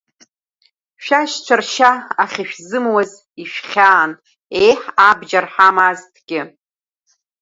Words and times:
Шәашьцәа 1.03 1.55
ршьа 1.59 1.91
ахьышәзымуаз 2.23 3.11
ишәхьаан, 3.41 4.11
ех, 4.67 4.81
абџьар 5.07 5.45
ҳамазҭгьы! 5.53 6.41